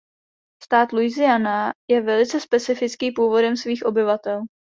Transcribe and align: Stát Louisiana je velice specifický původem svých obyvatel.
Stát 0.63 0.91
Louisiana 0.93 1.73
je 1.91 2.01
velice 2.01 2.39
specifický 2.39 3.11
původem 3.11 3.57
svých 3.57 3.85
obyvatel. 3.85 4.41